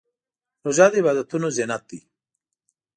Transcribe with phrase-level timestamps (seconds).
[0.65, 1.99] روژه د عبادتونو زینت دی.